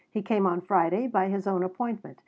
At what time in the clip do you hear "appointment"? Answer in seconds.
1.61-2.17